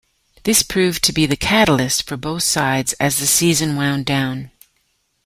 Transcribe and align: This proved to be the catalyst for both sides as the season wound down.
This 0.45 0.63
proved 0.63 1.03
to 1.03 1.13
be 1.13 1.27
the 1.27 1.35
catalyst 1.37 2.07
for 2.07 2.17
both 2.17 2.41
sides 2.41 2.93
as 2.93 3.19
the 3.19 3.27
season 3.27 3.75
wound 3.75 4.07
down. 4.07 4.49